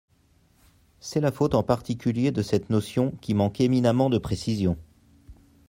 C’est 0.99 1.19
la 1.19 1.31
faute 1.31 1.53
en 1.53 1.61
particulier 1.61 2.31
de 2.31 2.41
cette 2.41 2.71
notion 2.71 3.11
qui 3.21 3.35
manque 3.35 3.61
éminemment 3.61 4.09
de 4.09 4.17
précision. 4.17 4.75